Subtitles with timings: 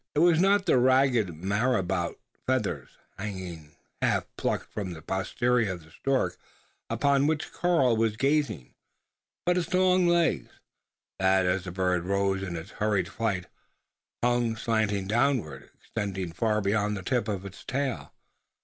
[0.15, 2.17] It was not the ragged Marabout
[2.47, 6.37] feathers, hanging half plucked from the posterior of the stork,
[6.89, 8.73] upon which Karl was gazing;
[9.45, 10.49] but its long legs,
[11.19, 13.45] that, as the bird rose in its hurried flight,
[14.23, 18.11] hung, slantingly downward, extending far beyond the tip of its tail.